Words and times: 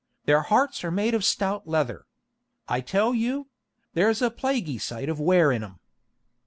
Their 0.25 0.41
hearts 0.41 0.83
are 0.83 0.89
made 0.89 1.13
of 1.13 1.23
stout 1.23 1.67
leather, 1.67 2.07
I 2.67 2.81
tell 2.81 3.13
you; 3.13 3.49
there's 3.93 4.23
a 4.23 4.31
plaguy 4.31 4.79
sight 4.79 5.09
of 5.09 5.19
wear 5.19 5.51
in 5.51 5.63
'em. 5.63 5.79